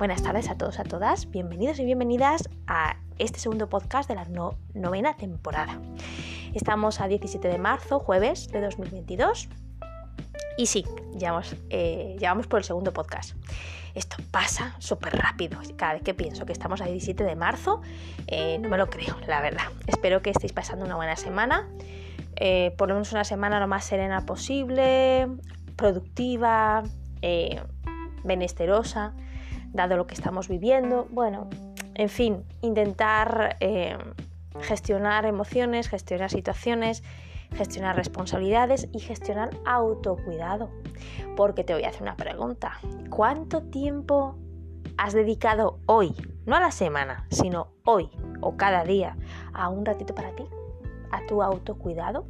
[0.00, 1.30] Buenas tardes a todos, a todas.
[1.30, 4.26] Bienvenidos y bienvenidas a este segundo podcast de la
[4.72, 5.78] novena temporada.
[6.54, 9.50] Estamos a 17 de marzo, jueves de 2022.
[10.56, 12.16] Y sí, ya vamos, eh,
[12.48, 13.36] por el segundo podcast.
[13.94, 15.60] Esto pasa súper rápido.
[15.76, 17.82] Cada vez que pienso que estamos a 17 de marzo,
[18.26, 19.66] eh, no me lo creo, la verdad.
[19.86, 21.68] Espero que estéis pasando una buena semana.
[22.36, 25.28] Eh, por lo menos una semana lo más serena posible,
[25.76, 26.84] productiva,
[28.24, 29.12] benesterosa
[29.72, 31.06] dado lo que estamos viviendo.
[31.10, 31.48] Bueno,
[31.94, 33.96] en fin, intentar eh,
[34.60, 37.02] gestionar emociones, gestionar situaciones,
[37.54, 40.70] gestionar responsabilidades y gestionar autocuidado.
[41.36, 42.78] Porque te voy a hacer una pregunta.
[43.10, 44.36] ¿Cuánto tiempo
[44.96, 46.14] has dedicado hoy,
[46.46, 49.16] no a la semana, sino hoy o cada día,
[49.52, 50.44] a un ratito para ti,
[51.10, 52.26] a tu autocuidado?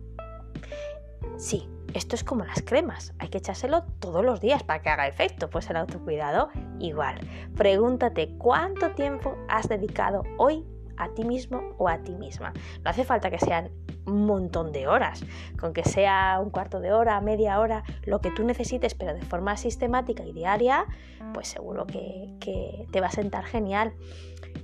[1.37, 5.09] Sí, esto es como las cremas, hay que echárselo todos los días para que haga
[5.09, 5.51] efecto.
[5.51, 7.21] Pues el autocuidado igual.
[7.57, 10.65] Pregúntate cuánto tiempo has dedicado hoy
[10.97, 12.53] a ti mismo o a ti misma.
[12.85, 13.71] No hace falta que sean
[14.07, 15.25] un montón de horas,
[15.59, 19.23] con que sea un cuarto de hora, media hora, lo que tú necesites, pero de
[19.23, 20.87] forma sistemática y diaria,
[21.33, 23.95] pues seguro que, que te va a sentar genial.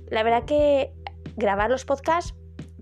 [0.09, 0.93] La verdad que
[1.35, 2.35] grabar los podcasts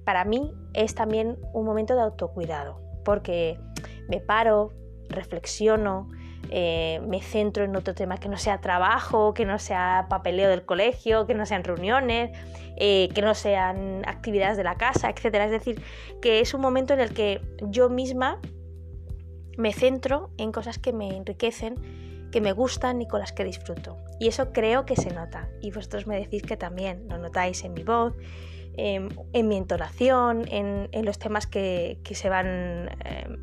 [0.04, 3.60] para mí es también un momento de autocuidado, porque
[4.08, 4.72] me paro,
[5.10, 6.10] reflexiono,
[6.50, 10.66] eh, me centro en otro tema que no sea trabajo, que no sea papeleo del
[10.66, 12.38] colegio, que no sean reuniones,
[12.78, 15.36] eh, que no sean actividades de la casa, etc.
[15.36, 15.82] Es decir,
[16.22, 18.40] que es un momento en el que yo misma
[19.58, 23.98] me centro en cosas que me enriquecen, que me gustan y con las que disfruto.
[24.20, 25.50] Y eso creo que se nota.
[25.62, 28.14] Y vosotros me decís que también lo notáis en mi voz,
[28.78, 32.90] en, mi entonación, en, los temas que, se van...
[33.04, 33.38] Em,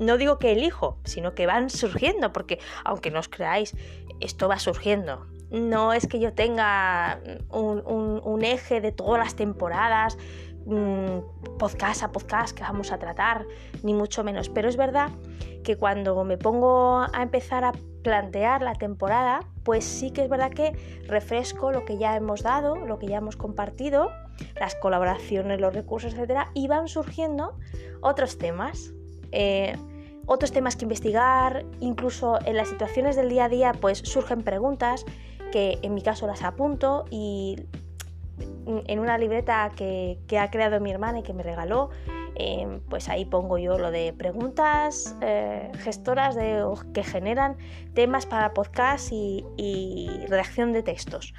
[0.00, 3.76] no digo que elijo, sino que van surgiendo, porque aunque no os creáis,
[4.20, 5.26] esto va surgiendo.
[5.50, 7.20] No es que yo tenga
[7.50, 10.16] un, eje de todas las temporadas,
[10.66, 13.46] mm, podcast a podcast que vamos a tratar,
[13.82, 14.48] ni mucho menos.
[14.48, 15.10] Pero es verdad
[15.62, 20.50] que cuando me pongo a empezar a plantear la temporada, pues sí que es verdad
[20.50, 20.72] que
[21.06, 24.10] refresco lo que ya hemos dado, lo que ya hemos compartido,
[24.58, 27.58] las colaboraciones, los recursos, etcétera, y van surgiendo
[28.00, 28.92] otros temas.
[29.30, 29.76] Eh,
[30.26, 35.04] otros temas que investigar, incluso en las situaciones del día a día pues surgen preguntas
[35.52, 37.56] que en mi caso las apunto y
[38.66, 41.90] en una libreta que, ha creado mi hermana y que me regaló,
[42.34, 46.64] em, pues ahí pongo yo lo de preguntas eh, gestoras de,
[46.94, 47.56] que generan
[47.94, 49.44] temas para podcast y,
[50.28, 51.34] redacción de textos.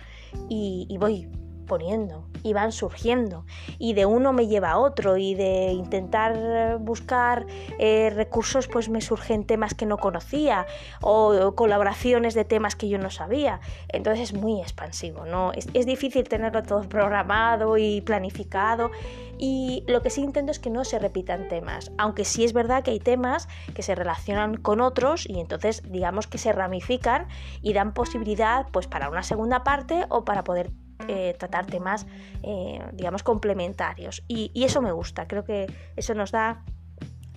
[0.50, 1.28] y voy
[1.63, 3.46] poniendo y van surgiendo.
[3.79, 7.46] Y de uno me lleva a otro y de intentar buscar
[7.79, 10.66] eh, recursos pues me surgen temas que no conocía
[11.01, 13.62] o, colaboraciones de temas que yo no sabía.
[13.90, 18.91] Entonces es muy expansivo no es, es difícil tenerlo todo programado y planificado.
[19.40, 22.84] Y lo que sí intento es que no se repitan temas aunque sí es verdad
[22.84, 27.28] que hay temas que se relacionan con otros y entonces digamos que se ramifican
[27.62, 30.72] y dan posibilidad pues para una segunda parte o para poder
[31.08, 32.06] eh, tratar temas,
[32.44, 34.24] eh, digamos, complementarios.
[34.28, 36.64] Y, eso me gusta, creo que eso nos da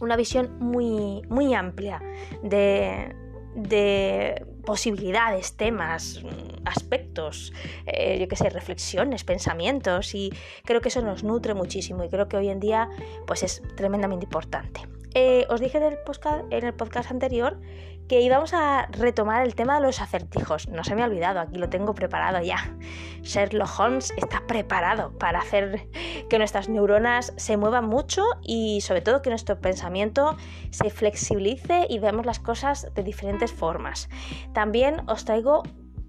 [0.01, 2.01] una visión muy, muy amplia
[2.43, 3.15] de,
[4.65, 6.23] posibilidades, temas,
[6.65, 7.53] aspectos,
[7.87, 10.33] eh, yo qué sé, reflexiones, pensamientos y
[10.65, 12.89] creo que eso nos nutre muchísimo y creo que hoy en día
[13.27, 14.81] pues es tremendamente importante.
[15.49, 17.59] Os dije en el podcast anterior
[18.09, 20.69] que íbamos a retomar el tema de los acertijos.
[20.69, 22.77] No se me ha olvidado, aquí lo tengo preparado ya.
[23.23, 25.89] Sherlock Holmes está preparado para hacer
[26.31, 30.37] que nuestras neuronas se muevan mucho y sobre todo que nuestro pensamiento
[30.71, 34.09] se flexibilice y veamos las cosas de diferentes formas.
[34.53, 35.63] También os traigo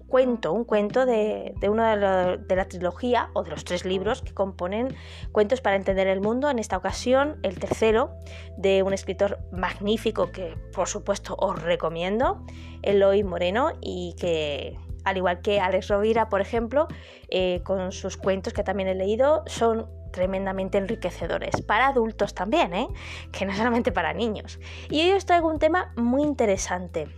[0.08, 4.34] cuento, un cuento de, de uno de, la trilogía o de los tres libros que
[4.34, 4.96] componen
[5.32, 6.50] Cuentos para entender el mundo.
[6.50, 8.10] En esta ocasión, el tercero
[8.56, 12.44] de un escritor magnífico que, por supuesto, os recomiendo,
[12.82, 16.88] Eloy Moreno, y que al igual que Alex Rovira, por ejemplo,
[17.30, 22.88] eh, con sus cuentos que también he leído, son tremendamente enriquecedores, para adultos también, ¿eh?
[23.32, 24.58] que no solamente para niños.
[24.90, 27.08] Y hoy os traigo un tema muy interesante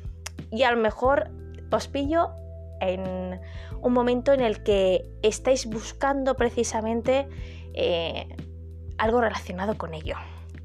[0.50, 1.30] y a lo mejor
[1.70, 2.30] os pillo
[2.80, 3.40] en
[3.80, 7.28] un momento en el que estáis buscando precisamente
[7.74, 8.28] eh,
[8.98, 10.16] algo relacionado con ello.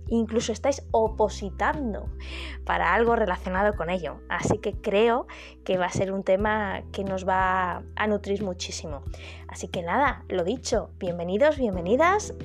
[0.08, 2.10] Incluso estáis opositando
[2.64, 4.22] para algo relacionado con ello.
[4.30, 5.26] Así que creo
[5.64, 9.04] que va a ser un tema que nos va a nutrir muchísimo.
[9.48, 12.36] Así que nada, lo dicho, bienvenidos, bienvenidas.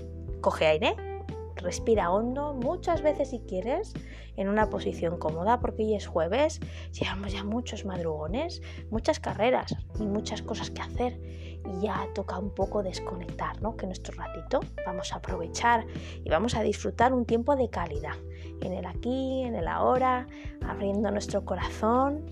[0.40, 1.09] Coge aire
[1.56, 3.92] respira hondo muchas veces si quieres
[4.36, 6.60] en una posición cómoda porque hoy es jueves,
[6.98, 11.20] llevamos ya muchos madrugones, muchas carreras y muchas cosas que hacer
[11.64, 13.76] y ya toca un poco desconectar, ¿no?
[13.76, 15.86] Que nuestro ratito vamos a aprovechar
[16.24, 18.16] y vamos a disfrutar un tiempo de calidad
[18.62, 20.26] en el aquí, en el ahora,
[20.66, 22.24] abriendo nuestro corazón,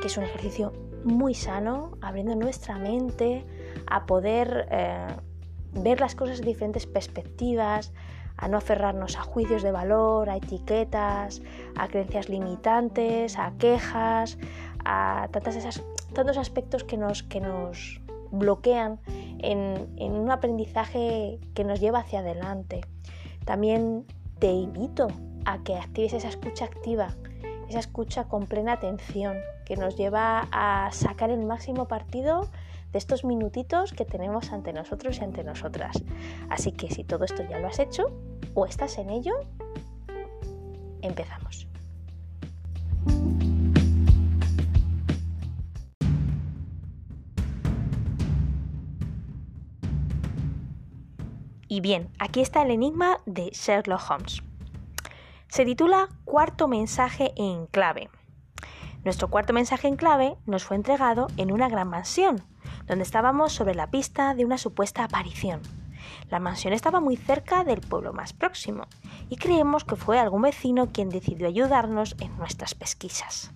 [0.00, 0.72] que es un ejercicio
[1.04, 3.44] muy sano, abriendo nuestra mente
[3.86, 5.06] a poder eh,
[5.72, 7.92] ver las cosas de diferentes perspectivas,
[8.36, 11.42] a no aferrarnos a juicios de valor, a etiquetas,
[11.76, 14.38] a creencias limitantes, a quejas,
[14.84, 15.82] a tantas
[16.12, 18.00] tantos aspectos que nos, que nos
[18.30, 19.00] bloquean
[19.38, 22.82] en, en un aprendizaje que nos lleva hacia adelante.
[23.44, 24.06] También
[24.38, 25.08] te invito
[25.44, 27.08] a que actives esa escucha activa,
[27.68, 32.48] esa escucha con plena atención, que nos lleva a sacar el máximo partido
[32.94, 36.00] de estos minutitos que tenemos ante nosotros y ante nosotras.
[36.48, 38.04] Así que si todo esto ya lo has hecho
[38.54, 39.34] o estás en ello,
[41.02, 41.66] empezamos.
[51.66, 54.40] Y bien, aquí está el enigma de Sherlock Holmes.
[55.48, 58.08] Se titula Cuarto mensaje en clave.
[59.02, 62.44] Nuestro cuarto mensaje en clave nos fue entregado en una gran mansión,
[62.86, 65.60] donde estábamos sobre la pista de una supuesta aparición.
[66.30, 68.86] La mansión estaba muy cerca del pueblo más próximo
[69.28, 73.52] y creemos que fue algún vecino quien decidió ayudarnos en nuestras pesquisas.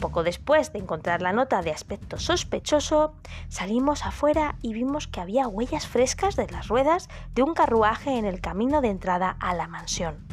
[0.00, 3.14] Poco después de encontrar la nota de aspecto sospechoso,
[3.48, 8.24] salimos afuera y vimos que había huellas frescas de las ruedas de un carruaje en
[8.24, 10.26] el camino de entrada a la mansión.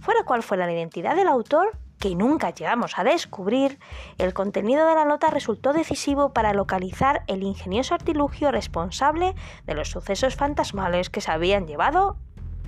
[0.00, 3.78] Fuera cual fuera la identidad del autor, que nunca llegamos a descubrir,
[4.18, 9.34] el contenido de la nota resultó decisivo para localizar el ingenioso artilugio responsable
[9.66, 12.16] de los sucesos fantasmales que se habían llevado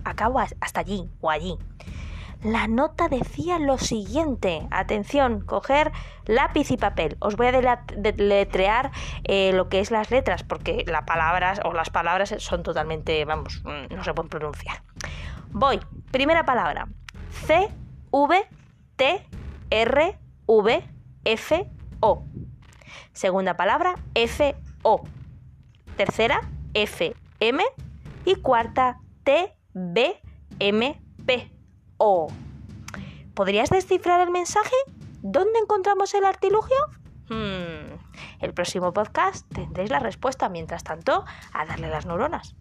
[0.04, 1.58] a cabo hasta allí o allí.
[2.42, 4.66] La nota decía lo siguiente.
[4.70, 5.92] Atención, coger
[6.24, 7.18] lápiz y papel.
[7.20, 8.92] Os voy a deletrear
[9.24, 13.62] eh, lo que es las letras porque las palabras o las palabras son totalmente, vamos,
[13.64, 14.82] mm, no se pueden pronunciar.
[15.50, 15.80] Voy.
[16.10, 16.88] Primera palabra.
[17.46, 17.68] C
[18.10, 18.48] V
[19.00, 19.26] T,
[19.70, 20.84] R, V,
[21.24, 21.70] F,
[22.00, 22.26] O.
[23.14, 25.04] Segunda palabra, F, O.
[25.96, 26.42] Tercera,
[26.74, 27.64] F, M.
[28.26, 30.20] Y cuarta, T, B,
[30.58, 31.50] M, P,
[31.96, 32.30] O.
[33.32, 34.76] ¿Podrías descifrar el mensaje?
[35.22, 36.76] ¿Dónde encontramos el artilugio?
[37.30, 37.96] Hmm,
[38.40, 40.50] el próximo podcast tendréis la respuesta.
[40.50, 41.24] Mientras tanto,
[41.54, 42.54] a darle las neuronas.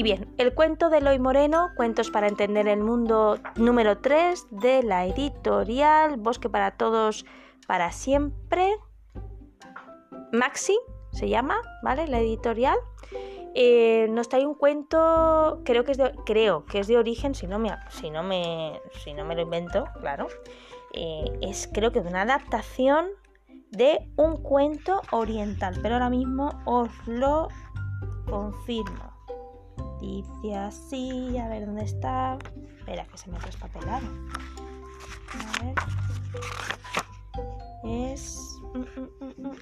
[0.00, 4.82] Y bien, el cuento de Eloy Moreno, Cuentos para entender el mundo número 3 de
[4.82, 7.26] la editorial Bosque para Todos
[7.66, 8.76] para Siempre.
[10.32, 10.78] Maxi
[11.12, 12.06] se llama, ¿vale?
[12.06, 12.78] La editorial.
[13.54, 17.46] Eh, nos trae un cuento, creo que es de, creo que es de origen, si
[17.46, 20.28] no me, si no me, si no me lo invento, claro.
[20.94, 23.04] Eh, es creo que de una adaptación
[23.70, 27.48] de un cuento oriental, pero ahora mismo os lo
[28.24, 29.09] confirmo.
[30.00, 32.38] Dice así, a ver dónde está.
[32.78, 34.06] Espera, que se me ha traspapelado.
[35.34, 35.74] A ver.
[37.84, 38.58] Es.
[38.74, 39.52] Mm, mm, mm,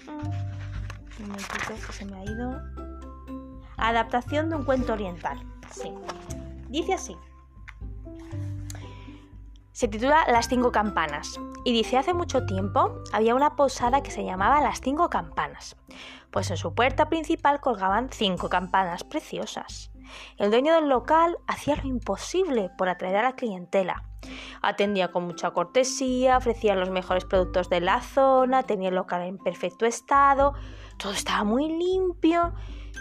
[1.87, 2.61] que se me ha ido.
[3.77, 5.39] Adaptación de un cuento oriental.
[5.71, 5.93] Sí.
[6.69, 7.17] Dice así.
[9.79, 14.25] Se titula Las cinco campanas y dice hace mucho tiempo había una posada que se
[14.25, 15.77] llamaba Las cinco campanas,
[16.33, 19.88] pues en su puerta principal colgaban cinco campanas preciosas.
[20.37, 24.05] El dueño del local hacía lo imposible por atraer a la clientela.
[24.63, 29.39] Atendía con mucha cortesía, ofrecía los mejores productos de la zona, tenía el local en
[29.39, 30.55] perfecto estado,
[30.99, 32.53] todo estaba muy limpio,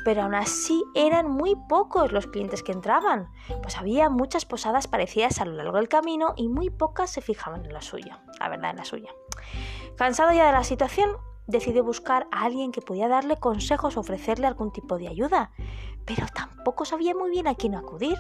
[0.06, 3.30] pero aún así eran muy pocos los clientes que entraban,
[3.62, 7.66] pues había muchas posadas parecidas a lo largo del camino y muy pocas se fijaban
[7.66, 9.10] en la suya, la verdad en la suya.
[9.98, 11.10] Cansado ya de la situación,
[11.48, 15.52] decidió buscar a alguien que pudiera darle consejos o ofrecerle algún tipo de ayuda,
[16.06, 18.18] pero tampoco sabía muy bien a quién acudir.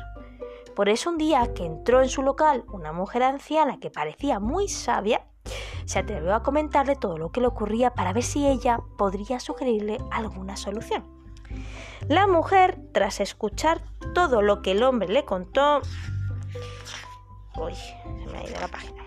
[0.75, 4.67] Por eso un día que entró en su local una mujer anciana que parecía muy
[4.67, 5.25] sabia,
[5.85, 9.97] se atrevió a comentarle todo lo que le ocurría para ver si ella podría sugerirle
[10.11, 11.05] alguna solución.
[12.07, 13.81] La mujer, tras escuchar
[14.13, 15.81] todo lo que el hombre le contó...
[17.55, 19.03] Uy, se me ha ido la página.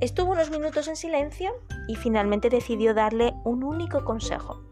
[0.00, 1.50] Estuvo unos minutos en silencio
[1.88, 4.62] y finalmente decidió darle un único consejo.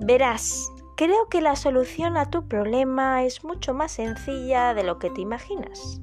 [0.00, 5.10] Verás, creo que la solución a tu problema es mucho más sencilla de lo que
[5.10, 6.00] te imaginas.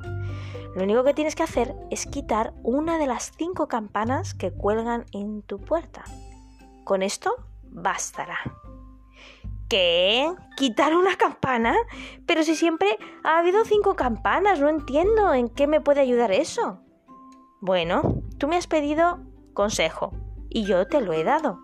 [0.73, 5.05] Lo único que tienes que hacer es quitar una de las cinco campanas que cuelgan
[5.11, 6.05] en tu puerta.
[6.85, 8.39] Con esto bastará.
[9.67, 10.33] ¿Qué?
[10.55, 11.75] ¿Quitar una campana?
[12.25, 16.82] Pero si siempre ha habido cinco campanas, no entiendo en qué me puede ayudar eso.
[17.65, 19.21] Bueno, tú me has pedido
[19.53, 20.11] consejo
[20.49, 21.61] y yo te lo he dado.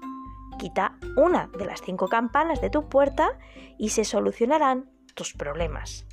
[0.57, 3.37] Quita una de las cinco campanas de tu puerta
[3.77, 6.07] y se solucionarán tus problemas.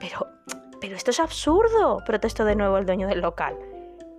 [0.00, 0.26] Pero,
[0.80, 3.58] pero esto es absurdo, protestó de nuevo el dueño del local.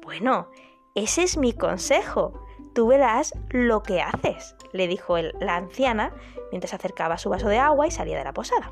[0.04, 0.52] Bueno,
[0.94, 2.40] ese es mi consejo.
[2.76, 6.14] Tú verás lo que haces, le dijo la anciana
[6.52, 8.72] mientras acercaba su vaso de agua y salía de la posada.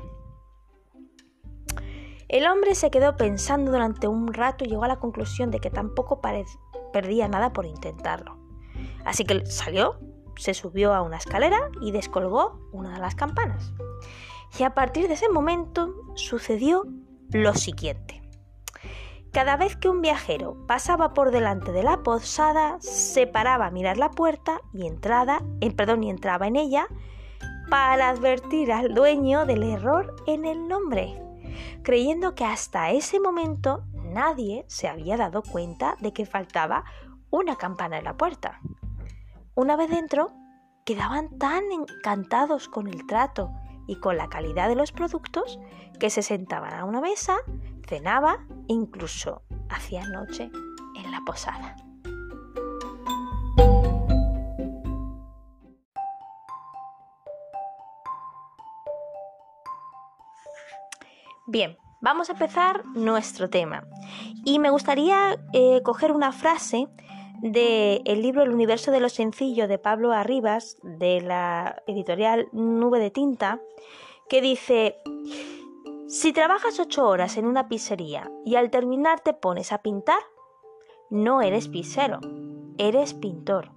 [2.28, 5.70] El hombre se quedó pensando durante un rato y llegó a la conclusión de que
[5.70, 6.20] tampoco
[6.92, 8.36] perdía nada por intentarlo.
[9.06, 9.98] Así que salió,
[10.36, 13.72] se subió a una escalera y descolgó una de las campanas.
[14.58, 16.84] Y a partir de ese momento sucedió
[17.32, 18.20] lo siguiente.
[19.32, 23.96] Cada vez que un viajero pasaba por delante de la posada, se paraba a mirar
[23.96, 26.88] la puerta y, entrada, en, perdón, y entraba en ella
[27.70, 31.22] para advertir al dueño del error en el nombre
[31.82, 36.84] creyendo que hasta ese momento nadie se había dado cuenta de que faltaba
[37.30, 38.60] una campana en la puerta.
[39.54, 40.32] Una vez dentro,
[40.84, 43.50] quedaban tan encantados con el trato
[43.86, 45.58] y con la calidad de los productos
[45.98, 47.36] que se sentaban a una mesa,
[47.86, 50.50] cenaba incluso hacía noche
[50.96, 51.76] en la posada.
[61.50, 63.82] Bien, vamos a empezar nuestro tema.
[64.44, 66.88] Y me gustaría eh, coger una frase
[67.40, 73.10] del libro El universo de lo sencillo de Pablo Arribas, de la editorial Nube de
[73.10, 73.62] Tinta,
[74.28, 74.96] que dice,
[76.06, 80.20] si trabajas ocho horas en una pizzería y al terminar te pones a pintar,
[81.08, 82.20] no eres pizzero,
[82.76, 83.70] eres pintor.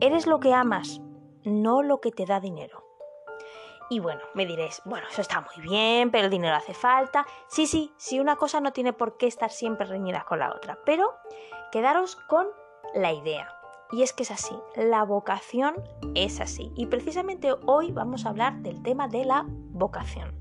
[0.00, 1.02] Eres lo que amas,
[1.44, 2.85] no lo que te da dinero.
[3.88, 7.26] Y bueno, me diréis, bueno, eso está muy bien, pero el dinero hace falta.
[7.46, 10.78] Sí, sí, sí, una cosa no tiene por qué estar siempre reñida con la otra,
[10.84, 11.14] pero
[11.70, 12.46] quedaros con
[12.94, 13.48] la idea.
[13.92, 15.76] Y es que es así, la vocación
[16.16, 16.72] es así.
[16.74, 20.34] Y precisamente hoy vamos a hablar del tema de la vocación.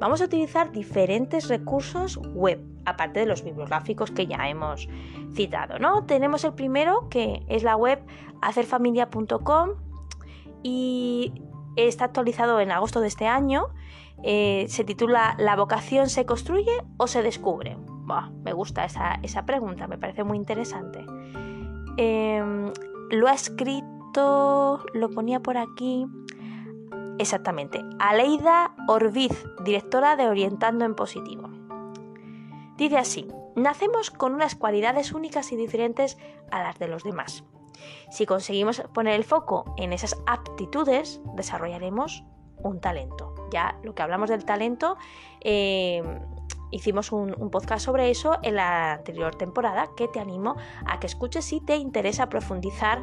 [0.00, 4.88] Vamos a utilizar diferentes recursos web, aparte de los bibliográficos que ya hemos
[5.34, 6.04] citado, ¿no?
[6.04, 8.02] Tenemos el primero que es la web
[8.42, 9.70] hacerfamilia.com
[10.64, 11.32] y
[11.88, 13.68] está actualizado en agosto de este año.
[14.22, 17.76] Eh, se titula ¿La vocación se construye o se descubre?
[18.42, 21.04] me gusta esa, pregunta, me parece muy interesante.
[21.96, 22.72] Em,
[23.10, 26.06] lo ha escrito, lo ponía por aquí.
[27.18, 31.50] Exactamente, Aleida Orbiz, directora de Orientando en Positivo.
[32.76, 36.16] Dice así, nacemos con unas cualidades únicas y diferentes
[36.50, 37.44] a las de los demás.
[38.10, 42.24] Si conseguimos poner el foco en esas aptitudes, desarrollaremos
[42.62, 43.34] un talento.
[43.52, 44.96] Ya lo que hablamos del talento,
[45.40, 46.02] eh,
[46.70, 50.56] hicimos un, un, podcast sobre eso en la anterior temporada que te animo
[50.86, 53.02] a que escuches si te interesa profundizar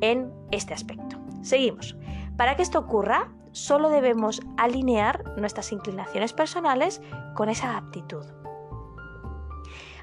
[0.00, 1.16] en este aspecto.
[1.42, 1.96] Seguimos.
[2.36, 7.02] Para que esto ocurra, solo debemos alinear nuestras inclinaciones personales
[7.34, 8.24] con esa aptitud.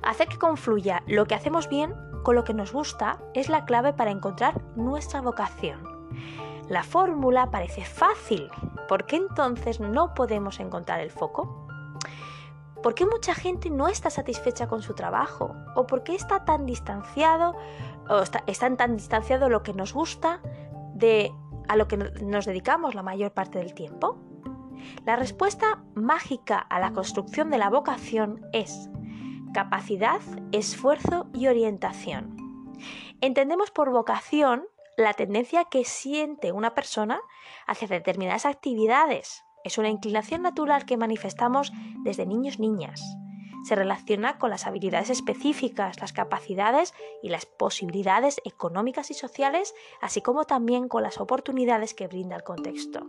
[0.04, 1.94] Hacer que confluya lo que hacemos bien
[2.26, 5.80] con lo que nos gusta es la clave para encontrar nuestra vocación.
[6.68, 8.50] La fórmula parece fácil,
[8.90, 11.68] ¿por qué entonces no podemos encontrar el foco?
[12.82, 15.56] ¿Por qué mucha gente no está satisfecha con su trabajo?
[15.76, 17.56] ¿O por qué está tan distanciado
[18.10, 20.42] o está, tan distanciado lo que nos gusta
[20.96, 21.32] de
[21.68, 24.18] a lo que nos dedicamos la mayor parte del tiempo?
[25.06, 28.90] La respuesta mágica a la construcción de la vocación es
[29.56, 30.20] capacidad,
[30.52, 32.36] esfuerzo y orientación.
[33.22, 34.66] Entendemos por vocación
[34.98, 37.22] la tendencia que siente una persona
[37.66, 39.46] hacia determinadas actividades.
[39.64, 41.72] Es una inclinación natural que manifestamos
[42.04, 43.02] desde niños niñas.
[43.64, 46.94] Se relaciona con las habilidades específicas, las capacidades
[47.24, 52.44] y las posibilidades económicas y sociales, así como también con las oportunidades que brinda el
[52.44, 53.08] contexto.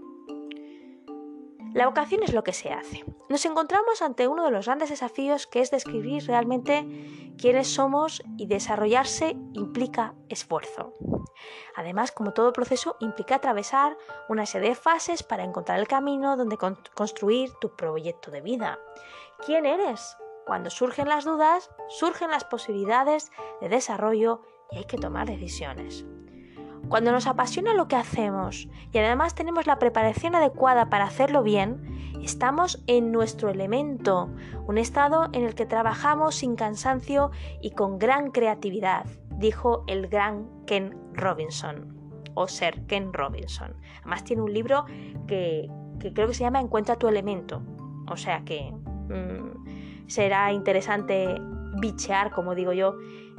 [1.77, 3.05] La vocación es lo que se hace.
[3.29, 6.87] Nos encontramos ante uno de los grandes desafíos que es describir realmente
[7.37, 10.95] quiénes somos y desarrollarse implica esfuerzo.
[11.75, 13.99] Además, como todo proceso, implica atravesar
[14.31, 18.79] una serie de fases para encontrar el camino donde construir tu proyecto de vida.
[19.45, 20.17] ¿Quién eres?
[20.47, 23.31] Cuando surgen las dudas, surgen las posibilidades
[23.61, 24.41] de desarrollo
[24.71, 26.07] y hay que tomar decisiones.
[26.89, 31.97] Cuando nos apasiona lo que hacemos y además tenemos la preparación adecuada para hacerlo bien,
[32.27, 34.29] Estamos en nuestro elemento,
[34.67, 39.07] un estado en el que trabajamos sin cansancio y con gran creatividad,
[39.39, 41.95] dijo el gran Ken Robinson
[42.35, 43.77] o ser Ken Robinson.
[44.01, 44.87] Además tiene un libro
[45.29, 47.63] que, creo que se llama Encuentra tu elemento.
[48.09, 51.41] O sea que mm, será interesante
[51.81, 52.97] bichear, como digo yo,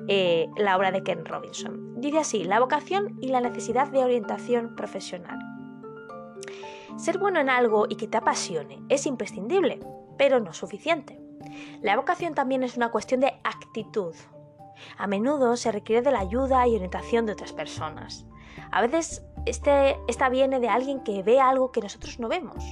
[0.07, 1.99] eh, la obra de Ken Robinson.
[1.99, 5.39] Dice así, la vocación y la necesidad de orientación profesional.
[6.97, 9.79] Ser bueno en algo y que te apasione es imprescindible,
[10.17, 11.19] pero no suficiente.
[11.81, 14.15] La vocación también es una cuestión de actitud.
[14.97, 18.25] A menudo se requiere de la ayuda y orientación de otras personas.
[18.71, 22.63] A veces este, esta viene de alguien que ve algo que nosotros no vemos.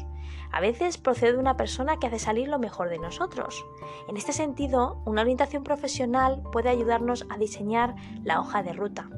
[0.56, 3.66] A veces procede de una persona que hace salir lo mejor de nosotros.
[4.08, 7.94] En este sentido, una orientación profesional puede ayudarnos a diseñar
[8.24, 9.10] la hoja de ruta.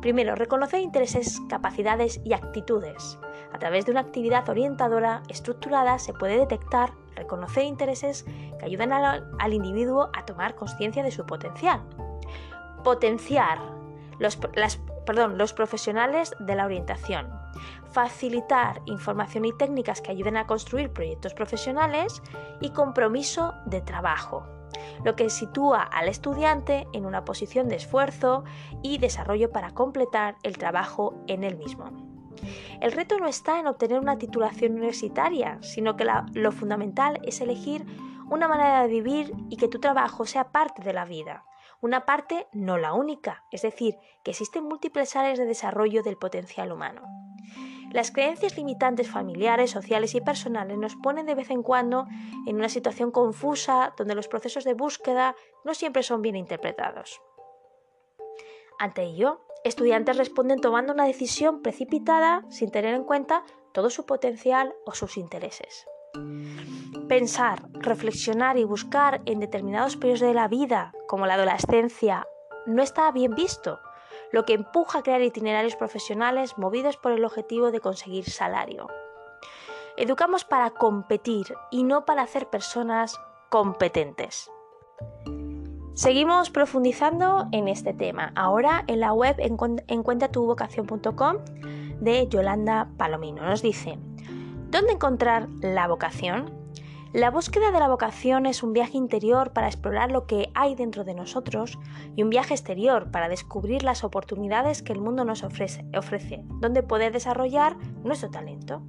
[0.00, 3.18] Primero, reconocer intereses, capacidades y actitudes.
[3.52, 8.24] A través de una actividad orientadora estructurada se puede detectar, reconocer intereses
[8.58, 11.82] que ayudan al, individuo a tomar conciencia de su potencial.
[12.82, 13.58] Potenciar
[14.18, 14.38] los,
[15.52, 17.39] profesionales de la orientación.
[17.92, 22.22] Facilitar información y técnicas que ayuden a construir proyectos profesionales
[22.60, 24.46] y compromiso de trabajo
[25.04, 28.44] lo que sitúa al estudiante en una posición de esfuerzo
[28.82, 31.90] y desarrollo para completar el trabajo en el mismo.
[32.80, 37.84] El reto no está en obtener una titulación universitaria, sino que lo fundamental es elegir
[38.30, 41.44] una manera de vivir y que tu trabajo sea parte de la vida,
[41.80, 46.72] una parte no la única, es decir, que existen múltiples áreas de desarrollo del potencial
[46.72, 47.29] humano.
[47.92, 52.06] Las creencias limitantes familiares, sociales y personales nos ponen de vez en cuando
[52.46, 57.20] en una situación confusa donde los procesos de búsqueda no siempre son bien interpretados.
[58.78, 63.42] Ante ello, estudiantes responden tomando una decisión precipitada sin tener en cuenta
[63.72, 65.86] todo su potencial o sus intereses.
[67.08, 72.26] Pensar, reflexionar y buscar en determinados periodos de la vida, como la adolescencia,
[72.66, 73.80] no está bien visto
[74.32, 78.88] lo que empuja a crear itinerarios profesionales movidos por el objetivo de conseguir salario.
[79.96, 84.50] Educamos para competir y no para hacer personas competentes.
[85.94, 89.36] Seguimos profundizando en este tema, ahora en la web
[89.88, 91.36] encuentratuvocación.com
[92.00, 93.42] de Yolanda Palomino.
[93.42, 93.98] Nos dice,
[94.70, 96.59] ¿dónde encontrar la vocación?
[97.12, 101.02] La búsqueda de la vocación es un viaje interior para explorar lo que hay dentro
[101.02, 101.76] de nosotros
[102.14, 105.84] y un viaje exterior para descubrir las oportunidades que el mundo nos ofrece,
[106.60, 108.82] donde poder desarrollar nuestro talento.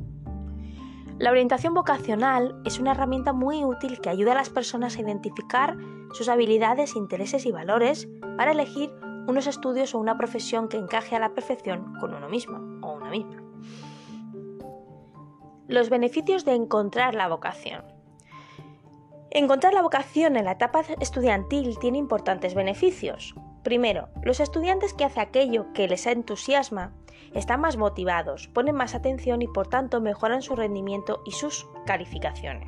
[1.18, 5.76] La orientación vocacional es una herramienta muy útil que ayuda a las personas a identificar
[6.14, 8.08] sus habilidades, intereses y valores
[8.38, 8.92] para elegir
[9.28, 13.10] unos estudios o una profesión que encaje a la perfección con uno mismo o una
[13.10, 13.42] misma.
[15.68, 18.01] Los beneficios de encontrar la vocación.
[19.34, 23.34] Encontrar la vocación en la etapa estudiantil tiene importantes beneficios.
[23.64, 26.92] Primero, los estudiantes que hacen aquello que les entusiasma
[27.34, 32.68] están más motivados, ponen más atención y por tanto mejoran su rendimiento y sus calificaciones.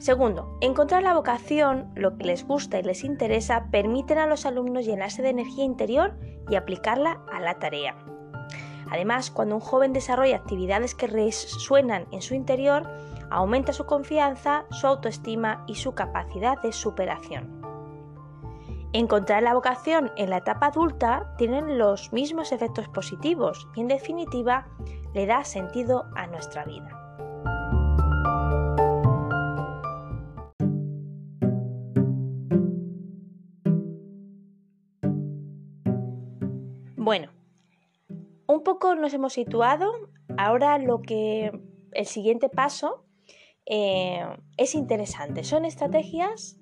[0.00, 4.84] Segundo, encontrar la vocación, lo que les gusta y les interesa, permiten a los alumnos
[4.84, 7.94] llenarse de energía interior y aplicarla a la tarea.
[8.90, 12.88] Además, cuando un joven desarrolla actividades que resuenan en su interior,
[13.30, 17.60] aumenta su confianza, su autoestima y su capacidad de superación.
[18.92, 24.66] Encontrar la vocación en la etapa adulta tiene los mismos efectos positivos y en definitiva
[25.14, 26.96] le da sentido a nuestra vida.
[36.96, 37.30] Bueno,
[38.46, 39.92] un poco nos hemos situado,
[40.36, 41.50] ahora lo que
[41.92, 43.04] el siguiente paso
[43.72, 45.44] eh, es interesante.
[45.44, 46.58] Son estrategias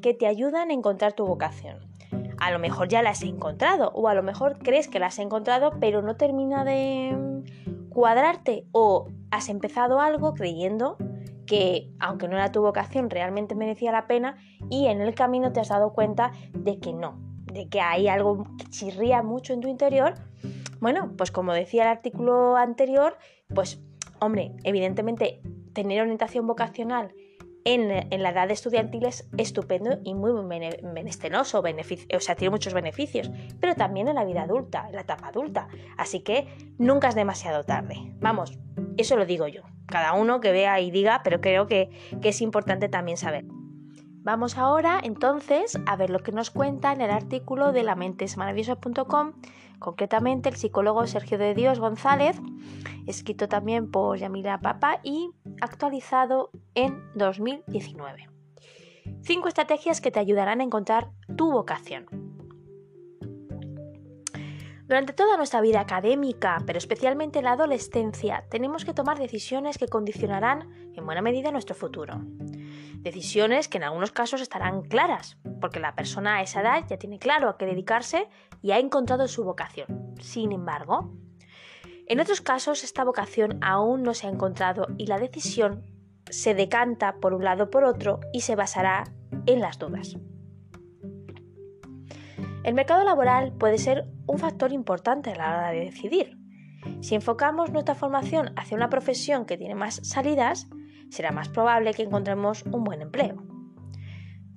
[0.00, 1.92] que te ayudan a encontrar tu vocación.
[2.38, 5.22] A lo mejor ya las he encontrado o a lo mejor crees que las he
[5.22, 7.42] encontrado pero no termina de
[7.90, 10.96] cuadrarte o has empezado algo creyendo
[11.46, 14.36] que aunque no era tu vocación realmente merecía la pena
[14.70, 17.18] y en el camino te has dado cuenta de que no,
[17.52, 20.14] de que hay algo que chirría mucho en tu interior.
[20.80, 23.18] Bueno, pues como decía el artículo anterior,
[23.52, 23.80] pues
[24.20, 27.14] hombre, evidentemente tener orientación vocacional
[27.64, 33.30] en, la edad estudiantil es estupendo y muy menestenoso, o sea, tiene muchos beneficios,
[33.60, 35.68] pero también en la vida adulta, en la etapa adulta.
[35.96, 38.14] Así que nunca es demasiado tarde.
[38.20, 38.58] Vamos,
[38.96, 39.62] eso lo digo yo.
[39.86, 43.44] Cada uno que vea y diga, pero creo que, que es importante también saber.
[44.24, 49.32] Vamos ahora entonces a ver lo que nos cuenta en el artículo de la lamentesmaravillosa.com,
[49.82, 52.40] concretamente el psicólogo Sergio de Dios González,
[53.06, 58.28] escrito también por Yamila Papa y actualizado en 2019.
[59.22, 62.06] Cinco estrategias que te ayudarán a encontrar tu vocación.
[64.86, 69.88] Durante toda nuestra vida académica, pero especialmente en la adolescencia, tenemos que tomar decisiones que
[69.88, 72.20] condicionarán en buena medida nuestro futuro.
[72.98, 77.18] Decisiones que en algunos casos estarán claras, porque la persona a esa edad ya tiene
[77.18, 78.28] claro a qué dedicarse
[78.62, 80.14] y ha encontrado su vocación.
[80.20, 81.12] Sin embargo,
[82.06, 85.84] en otros casos esta vocación aún no se ha encontrado y la decisión
[86.30, 89.04] se decanta por un lado o por otro y se basará
[89.46, 90.16] en las dudas.
[92.64, 96.38] El mercado laboral puede ser un factor importante a la hora de decidir.
[97.00, 100.68] Si enfocamos nuestra formación hacia una profesión que tiene más salidas,
[101.10, 103.51] será más probable que encontremos un buen empleo.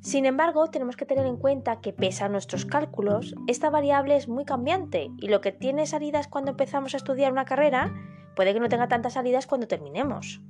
[0.05, 4.27] Sin embargo, tenemos que tener en cuenta que pese a nuestros cálculos, esta variable es
[4.27, 7.91] muy cambiante y lo que tiene salidas cuando empezamos a estudiar una carrera
[8.35, 10.43] puede que no tenga tantas salidas cuando terminemos.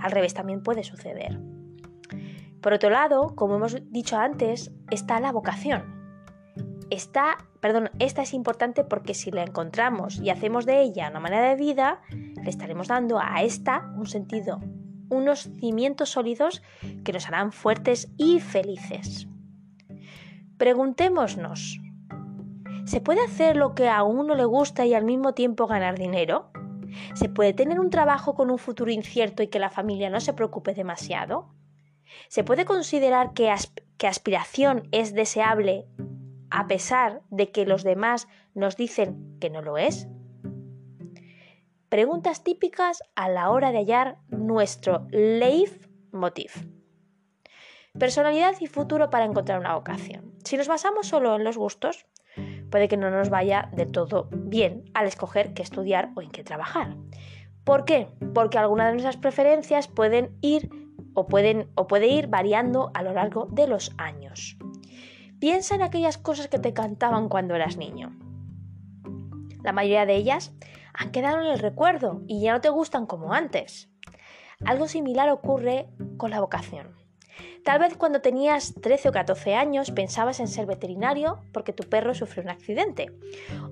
[0.00, 1.38] Al revés también puede suceder.
[2.60, 5.84] Por otro lado, como hemos dicho antes, está la vocación.
[6.90, 11.48] Está, perdón, esta es importante porque si la encontramos y hacemos de ella una manera
[11.48, 14.58] de vida, le estaremos dando a esta un sentido
[15.08, 16.62] unos cimientos sólidos
[17.04, 19.28] que nos harán fuertes y felices.
[20.58, 21.80] Preguntémonos,
[22.84, 26.50] ¿se puede hacer lo que a uno le gusta y al mismo tiempo ganar dinero?
[27.14, 30.32] ¿Se puede tener un trabajo con un futuro incierto y que la familia no se
[30.32, 31.54] preocupe demasiado?
[32.28, 33.52] ¿Se puede considerar que,
[33.98, 35.86] que aspiración es deseable
[36.50, 40.08] a pesar de que los demás nos dicen que no lo es?
[41.88, 46.52] Preguntas típicas a la hora de hallar nuestro leitmotiv.
[47.98, 50.34] Personalidad y futuro para encontrar una vocación.
[50.44, 52.06] Si nos basamos solo en los gustos,
[52.70, 56.44] puede que no nos vaya de todo bien al escoger qué estudiar o en qué
[56.44, 56.96] trabajar.
[57.64, 58.08] ¿Por qué?
[58.34, 60.70] Porque algunas de nuestras preferencias pueden ir
[61.14, 64.58] o, pueden, o puede ir variando a lo largo de los años.
[65.40, 68.16] Piensa en aquellas cosas que te cantaban cuando eras niño.
[69.62, 70.52] La mayoría de ellas
[70.96, 73.90] han quedado en el recuerdo y ya no te gustan como antes.
[74.64, 76.96] Algo similar ocurre con la vocación.
[77.64, 82.14] Tal vez cuando tenías 13 o 14 años pensabas en ser veterinario porque tu perro
[82.14, 83.12] sufrió un accidente.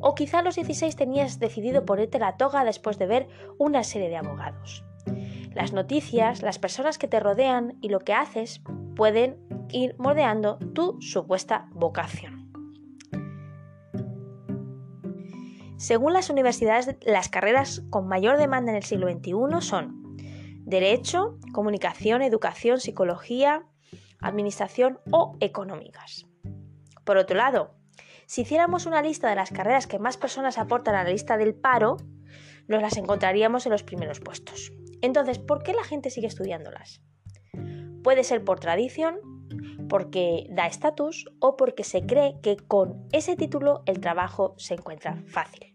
[0.00, 4.08] O quizá a los 16 tenías decidido ponerte la toga después de ver una serie
[4.08, 4.84] de abogados.
[5.54, 8.60] Las noticias, las personas que te rodean y lo que haces
[8.96, 9.38] pueden
[9.70, 12.43] ir moldeando tu supuesta vocación.
[15.85, 20.16] Según las universidades, las carreras con mayor demanda en el siglo XXI son
[20.64, 23.66] Derecho, Comunicación, Educación, Psicología,
[24.18, 26.25] Administración o Económicas.
[27.05, 27.75] Por otro lado,
[28.25, 31.55] si hiciéramos una lista de las carreras que más personas aportan a la lista del
[31.55, 31.99] paro,
[32.66, 34.73] nos las encontraríamos en los primeros puestos.
[35.03, 37.03] Entonces, ¿por qué la gente sigue estudiándolas?
[38.03, 39.18] Puede ser por tradición,
[39.90, 45.23] porque da estatus o porque se cree que con ese título el trabajo se encuentra
[45.27, 45.73] fácil.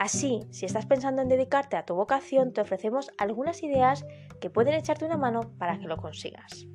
[0.00, 4.06] Así, si estás pensando en dedicarte a tu vocación, te ofrecemos algunas ideas
[4.40, 6.66] que pueden echarte una mano para que lo consigas.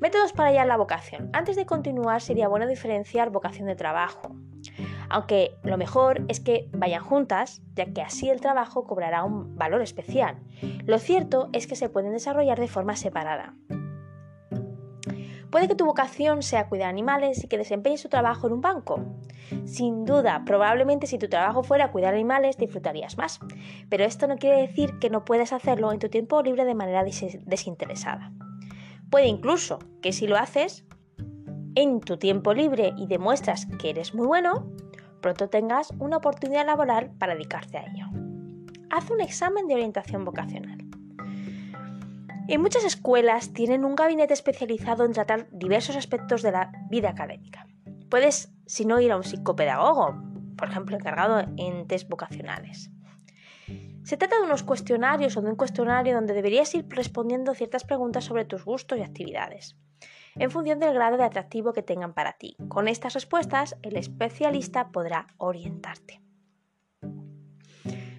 [0.00, 1.28] Métodos para hallar la vocación.
[1.34, 4.34] Antes de continuar, sería bueno diferenciar vocación de trabajo.
[5.10, 9.82] Aunque lo mejor es que vayan juntas, ya que así el trabajo cobrará un valor
[9.82, 10.38] especial.
[10.86, 13.56] Lo cierto es que se pueden desarrollar de forma separada.
[15.56, 19.00] Puede que tu vocación sea cuidar animales y que desempeñes tu trabajo en un banco.
[19.64, 23.40] Sin duda, probablemente si tu trabajo fuera cuidar animales disfrutarías más,
[23.88, 27.04] pero esto no quiere decir que no puedas hacerlo en tu tiempo libre de manera
[27.04, 28.34] desinteresada.
[29.08, 30.84] Puede incluso que si lo haces
[31.74, 34.70] en tu tiempo libre y demuestras que eres muy bueno,
[35.22, 38.04] pronto tengas una oportunidad laboral para dedicarte a ello.
[38.90, 40.85] Haz un examen de orientación vocacional.
[42.48, 47.66] En muchas escuelas tienen un gabinete especializado en tratar diversos aspectos de la vida académica.
[48.08, 50.22] Puedes, si no, ir a un psicopedagogo,
[50.56, 52.92] por ejemplo, encargado en test vocacionales.
[54.04, 58.22] Se trata de unos cuestionarios o de un cuestionario donde deberías ir respondiendo ciertas preguntas
[58.22, 59.76] sobre tus gustos y actividades,
[60.36, 62.56] en función del grado de atractivo que tengan para ti.
[62.68, 66.22] Con estas respuestas, el especialista podrá orientarte.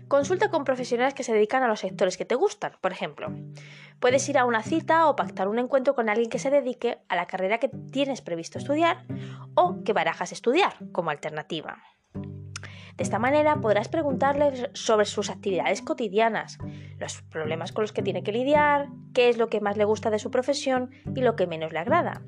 [0.07, 2.73] Consulta con profesionales que se dedican a los sectores que te gustan.
[2.79, 3.27] Por ejemplo,
[3.99, 7.15] puedes ir a una cita o pactar un encuentro con alguien que se dedique a
[7.15, 9.05] la carrera que tienes previsto estudiar
[9.55, 11.83] o que barajas estudiar como alternativa.
[12.13, 16.57] De esta manera podrás preguntarles sobre sus actividades cotidianas,
[16.97, 20.09] los problemas con los que tiene que lidiar, qué es lo que más le gusta
[20.09, 22.23] de su profesión y lo que menos le agrada.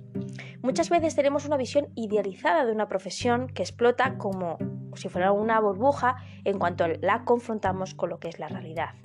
[0.62, 4.60] Muchas veces tenemos una visión idealizada de una profesión que explota como
[5.00, 8.96] si fuera una burbuja en cuanto la confrontamos con lo que es la realidad.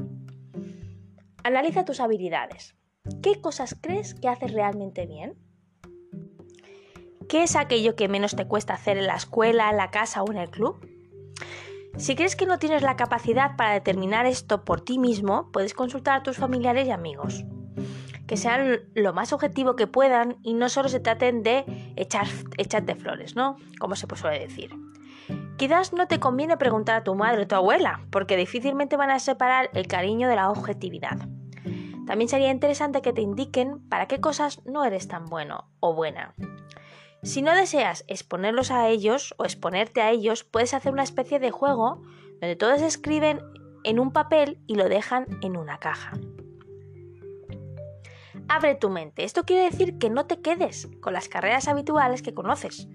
[1.45, 2.75] Analiza tus habilidades.
[3.23, 5.39] ¿Qué cosas crees que haces realmente bien?
[7.29, 10.31] ¿Qué es aquello que menos te cuesta hacer en la escuela, en la casa o
[10.31, 10.77] en el club?
[11.97, 16.19] Si crees que no tienes la capacidad para determinar esto por ti mismo, puedes consultar
[16.19, 17.45] a tus familiares y amigos.
[18.27, 21.65] Que sean lo más objetivo que puedan y no solo se traten de
[21.97, 22.27] echar,
[22.57, 23.57] echarte flores, ¿no?
[23.79, 24.71] Como se suele decir.
[25.57, 29.21] Quizás no te conviene preguntar a tu madre o tu abuela, porque difícilmente van a
[29.21, 31.17] separar el cariño de la objetividad.
[32.07, 36.35] También sería interesante que te indiquen para qué cosas no eres tan bueno o buena.
[37.23, 41.51] Si no deseas exponerlos a ellos o exponerte a ellos, puedes hacer una especie de
[41.51, 42.03] juego
[42.41, 43.41] donde todos escriben
[43.85, 46.13] en un papel y lo dejan en una caja.
[48.49, 49.25] Abre tu mente.
[49.25, 52.89] Esto quiere decir que no te quedes con las carreras habituales que conoces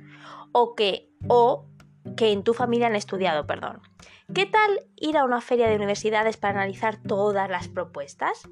[0.51, 1.68] o que o
[2.15, 3.81] que en tu familia han estudiado, perdón.
[4.33, 8.47] ¿Qué tal ir a una feria de universidades para analizar todas las propuestas?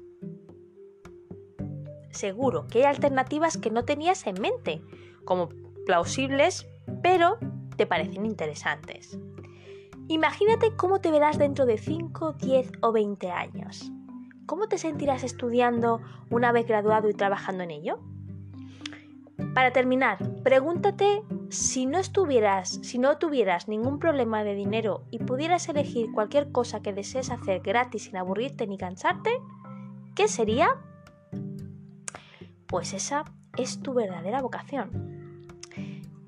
[2.10, 4.82] Seguro que hay alternativas que no tenías en mente,
[5.24, 5.50] como
[5.86, 6.66] plausibles,
[7.02, 7.38] pero
[7.76, 9.18] te parecen interesantes.
[10.08, 13.92] Imagínate cómo te verás dentro de 5, 10 o 20 años.
[14.46, 18.00] ¿Cómo te sentirás estudiando una vez graduado y trabajando en ello?
[19.54, 25.68] Para terminar, pregúntate si no estuvieras, si no tuvieras ningún problema de dinero y pudieras
[25.68, 29.30] elegir cualquier cosa que desees hacer gratis sin aburrirte ni cansarte,
[30.14, 30.76] ¿qué sería?
[32.66, 33.24] Pues esa
[33.56, 35.46] es tu verdadera vocación.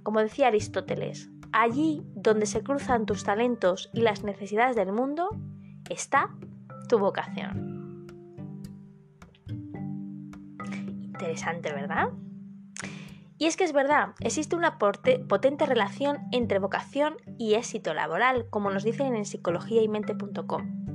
[0.03, 5.29] Como decía Aristóteles, allí donde se cruzan tus talentos y las necesidades del mundo,
[5.89, 6.31] está
[6.89, 8.07] tu vocación.
[11.03, 12.11] Interesante, ¿verdad?
[13.41, 18.71] Y es que es verdad, existe una potente relación entre vocación y éxito laboral, como
[18.71, 20.95] nos dicen en psicologiaymente.com.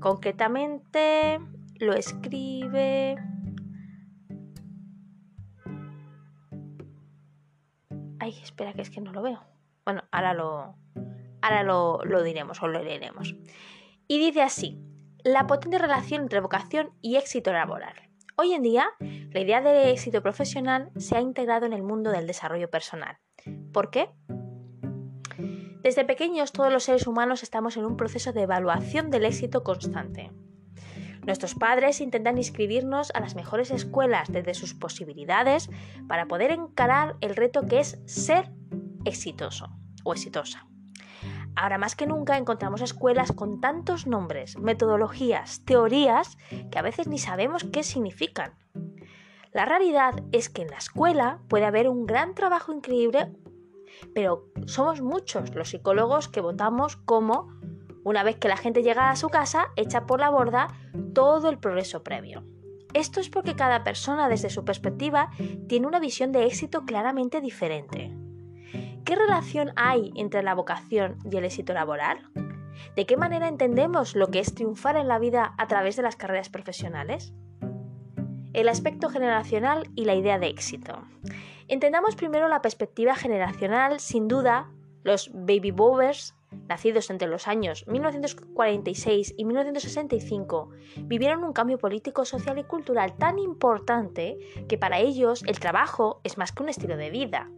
[0.00, 1.38] Concretamente
[1.78, 3.16] lo escribe
[8.18, 9.44] Ay, espera, que es que no lo veo.
[9.84, 10.74] Bueno, ahora lo,
[11.40, 13.36] ahora lo, lo diremos o lo leeremos.
[14.08, 14.82] Y dice así,
[15.22, 17.94] la potente relación entre vocación y éxito laboral.
[18.36, 22.26] Hoy en día, la idea de éxito profesional se ha integrado en el mundo del
[22.26, 23.18] desarrollo personal.
[23.72, 24.10] ¿Por qué?
[25.84, 30.32] Desde pequeños todos los seres humanos estamos en un proceso de evaluación del éxito constante.
[31.24, 35.70] Nuestros padres intentan inscribirnos a las mejores escuelas desde sus posibilidades
[36.08, 38.50] para poder encarar el reto que es ser
[39.04, 39.68] exitoso
[40.02, 40.66] o exitosa.
[41.56, 46.36] Ahora más que nunca encontramos escuelas con tantos nombres, metodologías, teorías
[46.70, 48.54] que a veces ni sabemos qué significan.
[49.52, 53.32] La realidad es que en la escuela puede haber un gran trabajo increíble,
[54.12, 57.52] pero somos muchos los psicólogos que votamos como
[58.02, 60.68] una vez que la gente llega a su casa, echa por la borda
[61.14, 62.44] todo el progreso previo.
[62.92, 65.30] Esto es porque cada persona desde su perspectiva
[65.68, 68.14] tiene una visión de éxito claramente diferente.
[69.04, 72.30] ¿Qué relación hay entre la vocación y el éxito laboral?
[72.96, 76.16] ¿De qué manera entendemos lo que es triunfar en la vida a través de las
[76.16, 77.34] carreras profesionales?
[78.54, 81.02] El aspecto generacional y la idea de éxito.
[81.68, 84.70] Entendamos primero la perspectiva generacional, sin duda,
[85.02, 86.34] los baby boomers
[86.68, 90.70] nacidos entre los años 1946 y 1965,
[91.02, 94.38] vivieron un cambio político, social y cultural tan importante
[94.68, 97.50] que para ellos el trabajo es más que un estilo de vida.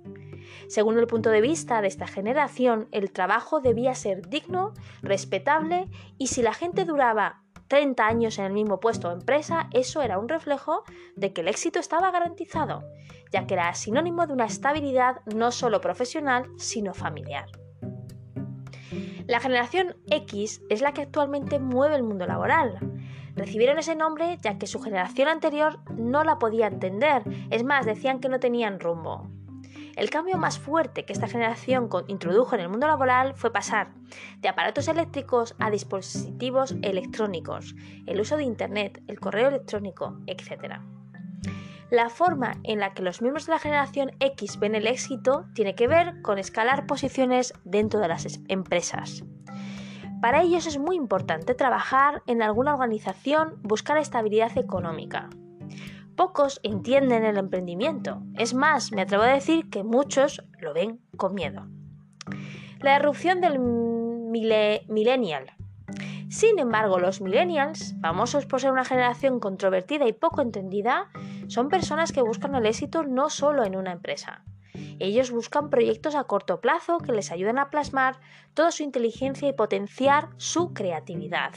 [0.68, 6.28] Según el punto de vista de esta generación, el trabajo debía ser digno, respetable y
[6.28, 10.28] si la gente duraba 30 años en el mismo puesto o empresa, eso era un
[10.28, 10.84] reflejo
[11.16, 12.84] de que el éxito estaba garantizado,
[13.32, 17.46] ya que era sinónimo de una estabilidad no solo profesional, sino familiar.
[19.26, 22.78] La generación X es la que actualmente mueve el mundo laboral.
[23.34, 28.20] Recibieron ese nombre ya que su generación anterior no la podía entender, es más, decían
[28.20, 29.28] que no tenían rumbo.
[29.96, 33.94] El cambio más fuerte que esta generación introdujo en el mundo laboral fue pasar
[34.40, 40.80] de aparatos eléctricos a dispositivos electrónicos, el uso de Internet, el correo electrónico, etc.
[41.90, 45.74] La forma en la que los miembros de la generación X ven el éxito tiene
[45.74, 49.24] que ver con escalar posiciones dentro de las empresas.
[50.20, 55.30] Para ellos es muy importante trabajar en alguna organización, buscar estabilidad económica.
[56.16, 61.34] Pocos entienden el emprendimiento, es más, me atrevo a decir que muchos lo ven con
[61.34, 61.66] miedo.
[62.80, 65.52] La erupción del millennial
[66.30, 71.10] Sin embargo, los millennials, famosos por ser una generación controvertida y poco entendida,
[71.48, 74.42] son personas que buscan el éxito no solo en una empresa.
[74.98, 78.20] Ellos buscan proyectos a corto plazo que les ayuden a plasmar
[78.54, 81.52] toda su inteligencia y potenciar su creatividad.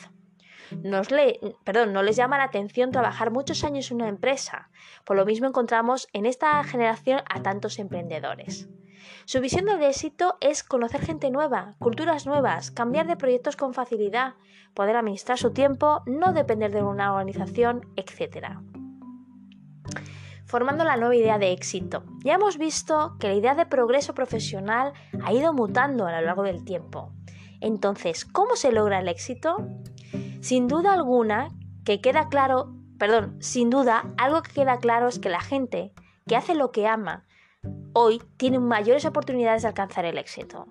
[1.64, 4.70] Perdón, no les llama la atención trabajar muchos años en una empresa.
[5.06, 8.70] Por lo mismo encontramos en esta generación a tantos emprendedores.
[9.26, 14.34] Su visión del éxito es conocer gente nueva, culturas nuevas, cambiar de proyectos con facilidad,
[14.74, 18.58] poder administrar su tiempo, no depender de una organización, etc.
[20.46, 22.04] Formando la nueva idea de éxito.
[22.24, 26.44] Ya hemos visto que la idea de progreso profesional ha ido mutando a lo largo
[26.44, 27.12] del tiempo.
[27.62, 29.58] Entonces, ¿cómo se logra el éxito?
[30.42, 31.50] Sin duda alguna,
[31.84, 35.94] que queda claro, perdón, sin duda, algo que queda claro es que la gente
[36.28, 37.26] que hace lo que ama
[37.94, 40.68] hoy tienen mayores oportunidades de alcanzar el éxito.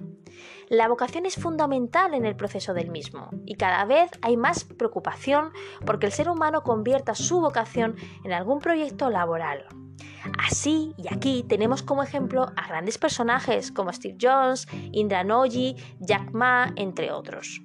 [0.68, 5.52] La vocación es fundamental en el proceso del mismo y cada vez hay más preocupación
[5.84, 9.66] porque el ser humano convierta su vocación en algún proyecto laboral.
[10.38, 16.32] Así y aquí tenemos como ejemplo a grandes personajes como Steve Jobs, Indra Nooyi, Jack
[16.32, 17.60] Ma, entre otros.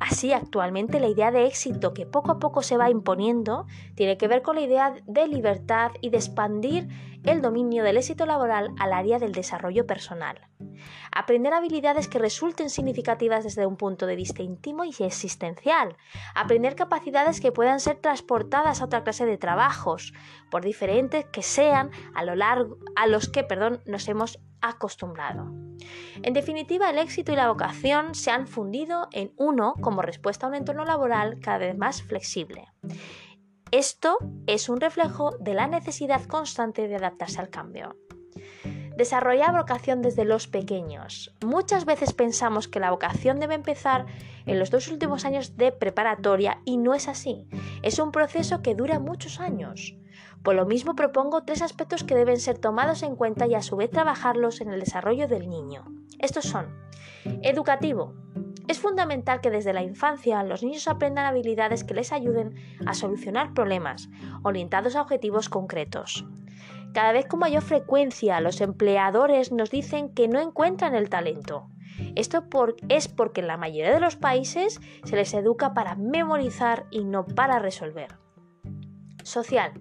[0.00, 4.28] Así, actualmente la idea de éxito que poco a poco se va imponiendo tiene que
[4.28, 6.88] ver con la idea de libertad y de expandir
[7.24, 10.48] el dominio del éxito laboral al área del desarrollo personal.
[11.12, 15.96] Aprender habilidades que resulten significativas desde un punto de vista íntimo y existencial.
[16.34, 20.14] Aprender capacidades que puedan ser transportadas a otra clase de trabajos,
[20.50, 25.52] por diferentes que sean a, lo largo, a los que perdón, nos hemos acostumbrado.
[26.22, 30.48] En definitiva, el éxito y la vocación se han fundido en uno como respuesta a
[30.48, 32.66] un entorno laboral cada vez más flexible.
[33.70, 37.96] Esto es un reflejo de la necesidad constante de adaptarse al cambio.
[38.96, 41.34] Desarrollar vocación desde los pequeños.
[41.42, 44.06] Muchas veces pensamos que la vocación debe empezar
[44.44, 47.46] en los dos últimos años de preparatoria y no es así.
[47.82, 49.94] Es un proceso que dura muchos años.
[50.42, 53.76] Por lo mismo propongo tres aspectos que deben ser tomados en cuenta y a su
[53.76, 55.84] vez trabajarlos en el desarrollo del niño.
[56.18, 56.74] Estos son
[57.42, 58.14] educativo,
[58.70, 62.54] es fundamental que desde la infancia los niños aprendan habilidades que les ayuden
[62.86, 64.08] a solucionar problemas,
[64.44, 66.24] orientados a objetivos concretos.
[66.94, 71.68] Cada vez con mayor frecuencia los empleadores nos dicen que no encuentran el talento.
[72.14, 72.44] Esto
[72.88, 77.26] es porque en la mayoría de los países se les educa para memorizar y no
[77.26, 78.18] para resolver.
[79.24, 79.72] Social.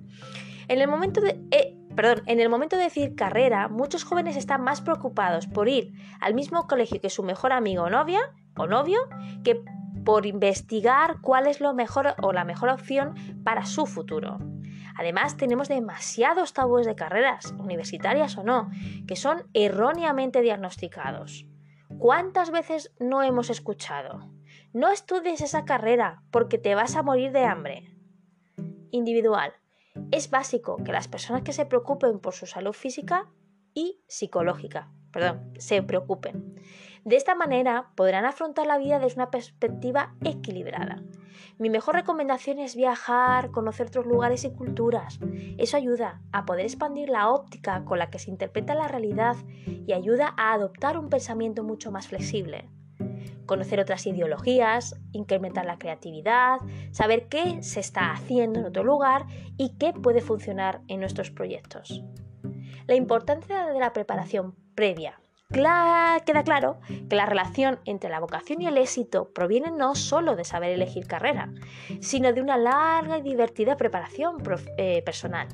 [0.69, 4.61] En el momento de, eh, perdón, en el momento de decir carrera, muchos jóvenes están
[4.61, 8.19] más preocupados por ir al mismo colegio que su mejor amigo o novia
[8.55, 8.99] o novio
[9.43, 9.63] que
[10.05, 14.37] por investigar cuál es lo mejor o la mejor opción para su futuro.
[14.95, 18.69] Además, tenemos demasiados tabúes de carreras, universitarias o no,
[19.07, 21.47] que son erróneamente diagnosticados.
[21.97, 24.29] ¿Cuántas veces no hemos escuchado?
[24.71, 27.95] No estudies esa carrera porque te vas a morir de hambre.
[28.91, 29.53] Individual.
[30.11, 33.29] Es básico que las personas que se preocupen por su salud física
[33.73, 36.55] y psicológica, perdón, se preocupen.
[37.05, 41.03] De esta manera podrán afrontar la vida desde una perspectiva equilibrada.
[41.57, 45.19] Mi mejor recomendación es viajar, conocer otros lugares y culturas.
[45.57, 49.93] Eso ayuda a poder expandir la óptica con la que se interpreta la realidad y
[49.93, 52.69] ayuda a adoptar un pensamiento mucho más flexible.
[53.49, 56.59] Conocer otras ideologías, incrementar la creatividad,
[56.91, 59.25] saber qué se está haciendo en otro lugar
[59.57, 62.03] y qué puede funcionar en nuestros proyectos.
[62.85, 68.67] La importancia de la preparación previa queda claro que la relación entre la vocación y
[68.67, 71.51] el éxito proviene no solo de saber elegir carrera,
[72.01, 74.43] sino de una larga y divertida preparación
[74.77, 75.47] eh, personal.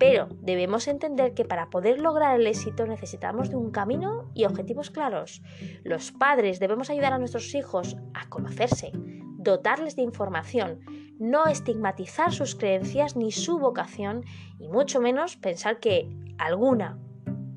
[0.00, 4.90] Pero debemos entender que para poder lograr el éxito necesitamos de un camino y objetivos
[4.90, 5.42] claros.
[5.84, 10.80] Los padres debemos ayudar a nuestros hijos a conocerse, dotarles de información,
[11.18, 14.24] no estigmatizar sus creencias ni su vocación
[14.58, 16.08] y mucho menos pensar que
[16.38, 16.98] alguna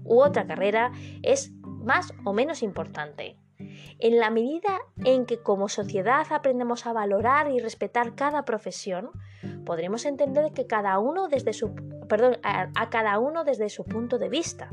[0.04, 3.38] u otra carrera es más o menos importante.
[4.00, 9.12] En la medida en que como sociedad aprendemos a valorar y respetar cada profesión,
[9.66, 11.74] podremos entender que cada uno desde su
[12.08, 14.70] perdón, a, a cada uno desde su punto de vista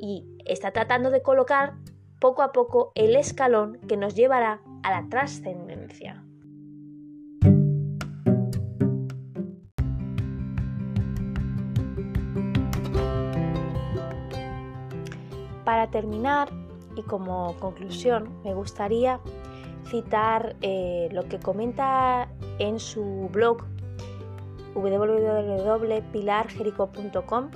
[0.00, 1.74] y está tratando de colocar
[2.20, 6.24] poco a poco el escalón que nos llevará a la trascendencia.
[15.64, 16.48] Para terminar
[17.00, 19.18] y como conclusión, me gustaría
[19.88, 22.28] citar eh, lo que comenta
[22.58, 23.64] en su blog
[24.74, 27.50] www.pilarjerico.com.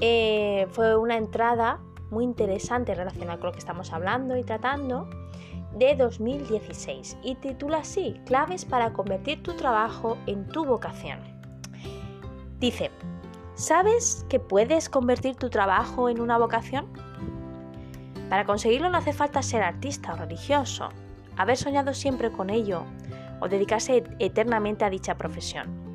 [0.00, 1.78] Eh, fue una entrada
[2.10, 5.08] muy interesante relacionada con lo que estamos hablando y tratando,
[5.74, 11.20] de 2016 y titula así, claves para convertir tu trabajo en tu vocación.
[12.58, 12.90] Dice,
[13.54, 16.86] ¿sabes que puedes convertir tu trabajo en una vocación?
[18.28, 20.88] Para conseguirlo no hace falta ser artista o religioso,
[21.36, 22.84] haber soñado siempre con ello
[23.40, 25.86] o dedicarse eternamente a dicha profesión.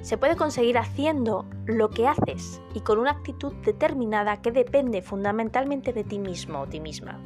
[0.00, 5.92] Se puede conseguir haciendo lo que haces y con una actitud determinada que depende fundamentalmente
[5.92, 7.20] de ti mismo o ti misma,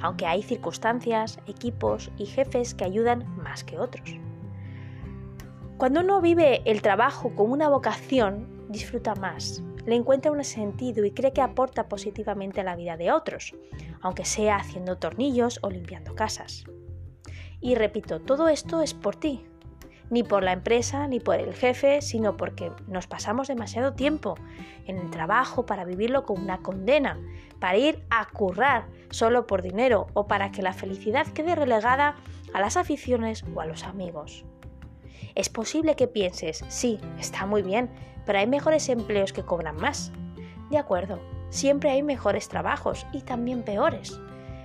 [0.00, 4.08] aunque hay circunstancias, equipos y jefes que ayudan más que otros.
[5.76, 11.10] Cuando uno vive el trabajo como una vocación, disfruta más, le encuentra un sentido y
[11.10, 13.54] cree que aporta positivamente a la vida de otros,
[14.00, 16.64] aunque sea haciendo tornillos o limpiando casas.
[17.60, 19.44] Y repito, todo esto es por ti,
[20.10, 24.34] ni por la empresa ni por el jefe, sino porque nos pasamos demasiado tiempo
[24.86, 27.18] en el trabajo para vivirlo como una condena,
[27.58, 32.16] para ir a currar solo por dinero o para que la felicidad quede relegada
[32.52, 34.44] a las aficiones o a los amigos.
[35.34, 37.90] Es posible que pienses, sí, está muy bien,
[38.26, 40.12] pero hay mejores empleos que cobran más.
[40.70, 41.20] De acuerdo,
[41.50, 44.20] siempre hay mejores trabajos y también peores.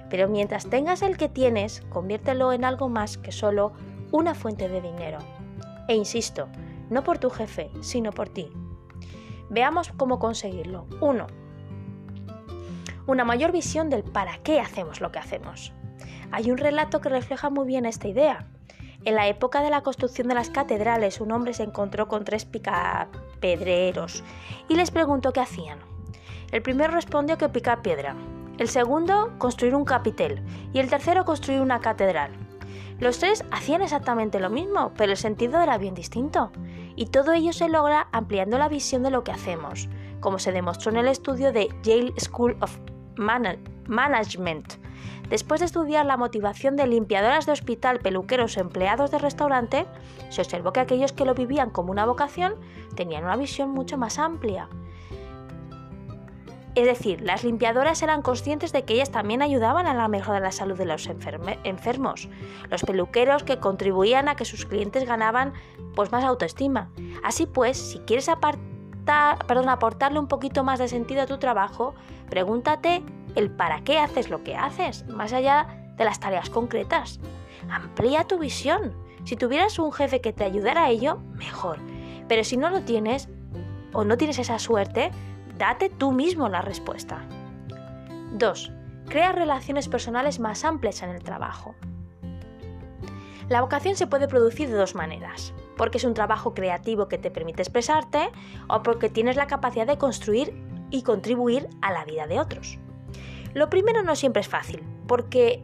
[0.10, 3.74] Pero mientras tengas el que tienes, conviértelo en algo más que solo
[4.12, 5.20] una fuente de dinero.
[5.88, 6.47] E insisto,
[6.89, 8.51] no por tu jefe, sino por ti.
[9.49, 10.88] Veamos cómo conseguirlo.
[11.01, 11.28] 1.
[13.07, 15.74] Una mayor visión del para qué hacemos lo que hacemos.
[16.32, 18.47] Hay un relato que refleja muy bien esta idea.
[19.06, 22.45] En la época de la construcción de las catedrales, un hombre se encontró con tres
[22.45, 24.24] picapedreros
[24.68, 25.80] y les preguntó qué hacían.
[26.52, 28.16] El primero respondió que picar piedra,
[28.58, 30.43] el segundo construir un capitel
[30.74, 32.32] y el tercero construir una catedral.
[33.00, 36.52] Los tres hacían exactamente lo mismo, pero el sentido era bien distinto.
[36.97, 39.88] Y todo ello se logra ampliando la visión de lo que hacemos,
[40.20, 42.78] como se demostró en el estudio de Yale School of
[43.16, 44.89] Management.
[45.30, 49.86] Después de estudiar la motivación de limpiadoras de hospital, peluqueros o empleados de restaurante,
[50.30, 52.56] se observó que aquellos que lo vivían como una vocación
[52.96, 54.70] tenían una visión mucho más amplia.
[56.76, 60.46] Es decir, las limpiadoras eran conscientes de que ellas también ayudaban a la mejora de
[60.46, 62.30] la salud de los enfermos,
[62.70, 65.54] los peluqueros que contribuían a que sus clientes ganaban
[65.96, 66.90] pues, más autoestima.
[67.24, 71.96] Así pues, si quieres aportarle un poquito más de sentido a tu trabajo,
[72.30, 73.04] pregúntate
[73.36, 75.68] el para qué haces lo que haces, más allá
[75.98, 77.20] de las tareas concretas.
[77.70, 78.94] Amplía tu visión.
[79.26, 81.78] Si tuvieras un jefe que te ayudara a ello, mejor.
[82.28, 83.30] Pero si no lo tienes,
[83.92, 85.12] o no tienes esa suerte,
[85.60, 87.22] Date tú mismo la respuesta.
[88.32, 88.72] 2.
[89.10, 91.76] Crea relaciones personales más amplias en el trabajo.
[93.50, 97.30] La vocación se puede producir de dos maneras, porque es un trabajo creativo que te
[97.30, 98.30] permite expresarte
[98.70, 100.54] o porque tienes la capacidad de construir
[100.92, 102.80] y contribuir a la vida de otros.
[103.54, 105.64] Lo primero no siempre es fácil, porque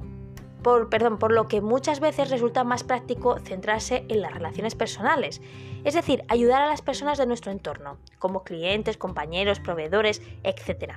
[0.65, 5.39] por, perdón, por lo que muchas veces resulta más práctico centrarse en las relaciones personales,
[5.83, 10.93] es decir, ayudar a las personas de nuestro entorno, como clientes, compañeros, proveedores, etc.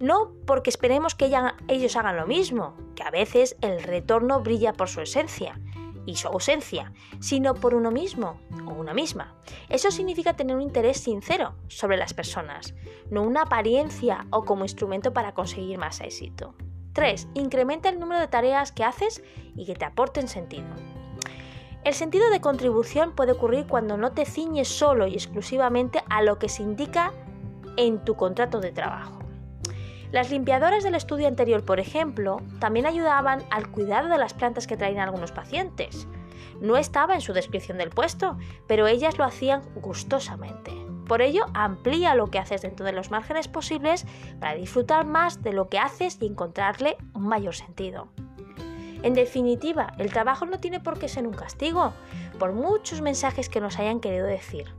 [0.00, 1.30] No porque esperemos que
[1.68, 5.56] ellos hagan lo mismo, que a veces el retorno brilla por su esencia
[6.06, 9.34] y su ausencia, sino por uno mismo o una misma.
[9.68, 12.74] Eso significa tener un interés sincero sobre las personas,
[13.10, 16.54] no una apariencia o como instrumento para conseguir más éxito.
[16.92, 17.28] 3.
[17.34, 19.22] Incrementa el número de tareas que haces
[19.56, 20.68] y que te aporten sentido.
[21.84, 26.38] El sentido de contribución puede ocurrir cuando no te ciñes solo y exclusivamente a lo
[26.38, 27.12] que se indica
[27.76, 29.21] en tu contrato de trabajo.
[30.12, 34.76] Las limpiadoras del estudio anterior, por ejemplo, también ayudaban al cuidado de las plantas que
[34.76, 36.06] traían algunos pacientes.
[36.60, 38.36] No estaba en su descripción del puesto,
[38.66, 40.70] pero ellas lo hacían gustosamente.
[41.08, 44.04] Por ello, amplía lo que haces dentro de los márgenes posibles
[44.38, 48.08] para disfrutar más de lo que haces y encontrarle un mayor sentido.
[49.02, 51.94] En definitiva, el trabajo no tiene por qué ser un castigo,
[52.38, 54.74] por muchos mensajes que nos hayan querido decir.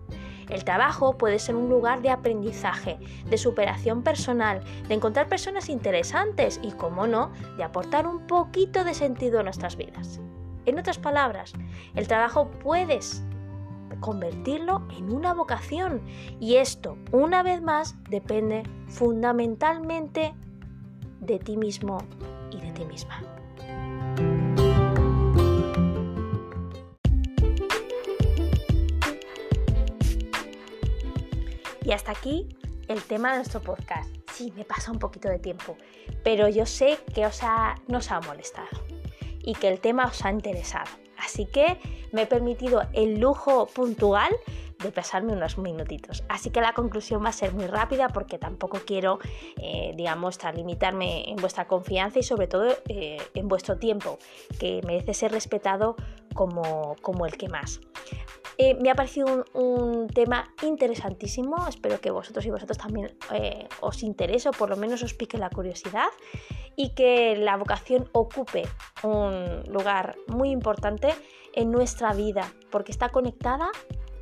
[0.53, 6.59] El trabajo puede ser un lugar de aprendizaje, de superación personal, de encontrar personas interesantes
[6.61, 10.21] y, como no, de aportar un poquito de sentido a nuestras vidas.
[10.65, 11.53] En otras palabras,
[11.95, 13.23] el trabajo puedes
[13.99, 16.01] convertirlo en una vocación.
[16.39, 20.35] Y esto, una vez más, depende fundamentalmente
[21.19, 21.97] de ti mismo
[22.51, 23.32] y de ti misma.
[31.83, 32.47] Y hasta aquí
[32.87, 34.09] el tema de nuestro podcast.
[34.31, 35.77] Sí, me pasa un poquito de tiempo,
[36.23, 38.69] pero yo sé que os ha, nos ha molestado
[39.43, 40.89] y que el tema os ha interesado.
[41.17, 41.79] Así que
[42.11, 44.31] me he permitido el lujo puntual
[44.83, 46.23] de pasarme unos minutitos.
[46.29, 49.19] Así que la conclusión va a ser muy rápida porque tampoco quiero,
[49.57, 54.19] eh, digamos, limitarme en vuestra confianza y sobre todo eh, en vuestro tiempo,
[54.59, 55.95] que merece ser respetado
[56.33, 57.79] como, como el que más.
[58.57, 64.03] Eh, me ha parecido un, tema interesantísimo, espero que vosotros y vosotros también eh, os
[64.03, 66.09] interese o por lo menos os pique la curiosidad
[66.75, 68.63] y que la vocación ocupe
[69.01, 71.15] un lugar muy importante
[71.53, 73.69] en nuestra vida porque está conectada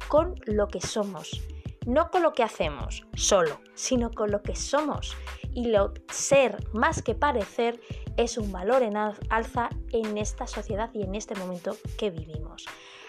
[0.07, 1.41] con lo que somos,
[1.85, 5.15] no con lo que hacemos solo, sino con lo que somos.
[5.53, 7.79] Y lo ser más que parecer
[8.17, 12.65] es un valor en alza en esta sociedad y en este momento que vivimos.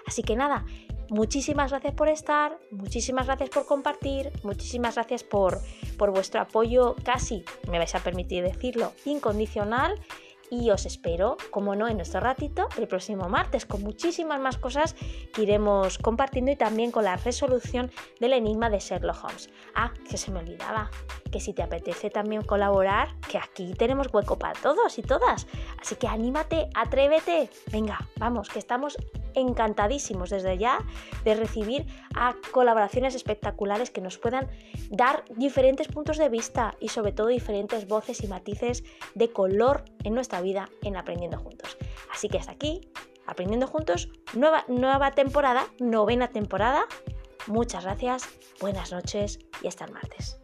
[0.07, 0.65] Así que nada,
[1.13, 5.59] Muchísimas gracias por estar, muchísimas gracias por compartir, muchísimas gracias por,
[5.99, 10.01] por vuestro apoyo casi, me vais a permitir decirlo, incondicional
[10.53, 14.95] y os espero, como no, en nuestro ratito el próximo martes con muchísimas más cosas
[15.33, 17.91] que iremos compartiendo y también con la resolución
[18.21, 19.49] del enigma de Sherlock Holmes.
[19.75, 20.91] Ah, que se me olvidaba,
[21.31, 25.47] que si te apetece también colaborar, que aquí tenemos hueco para todos y todas.
[25.81, 27.49] Así que anímate, atrévete.
[27.71, 28.99] Venga, vamos, que estamos
[29.35, 30.79] encantadísimos desde ya
[31.25, 34.49] de recibir a colaboraciones espectaculares que nos puedan
[34.91, 40.15] dar diferentes puntos de vista y sobre todo diferentes voces y matices de color en
[40.15, 41.77] nuestra vida en Aprendiendo Juntos.
[42.13, 42.81] Así que hasta aquí,
[43.27, 46.87] Aprendiendo Juntos, nueva, nueva temporada, novena temporada.
[47.47, 48.29] Muchas gracias,
[48.61, 50.42] buenas noches y hasta el martes.